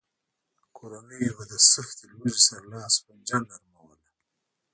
کورنیو 0.77 1.31
به 1.37 1.43
له 1.49 1.57
سختې 1.71 2.03
لوږې 2.11 2.41
سره 2.47 2.65
لاس 2.73 2.93
و 2.97 3.03
پنجه 3.05 3.37
نرموله. 3.47 4.07